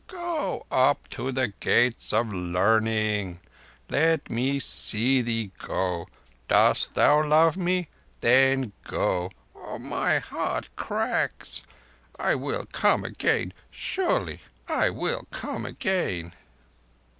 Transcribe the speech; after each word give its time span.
Go 0.07 0.65
up 0.71 1.07
to 1.09 1.31
the 1.31 1.49
Gates 1.49 2.11
of 2.11 2.33
Learning. 2.33 3.39
Let 3.87 4.31
me 4.31 4.57
see 4.57 5.21
thee 5.21 5.51
go... 5.59 6.07
Dost 6.47 6.95
thou 6.95 7.23
love 7.23 7.55
me? 7.55 7.87
Then 8.19 8.73
go, 8.83 9.29
or 9.53 9.77
my 9.77 10.17
heart 10.17 10.69
cracks... 10.75 11.61
I 12.17 12.33
will 12.33 12.65
come 12.73 13.03
again. 13.05 13.53
Surely 13.69 14.39
I 14.67 14.89
will 14.89 15.27
come 15.29 15.67
again. 15.67 16.33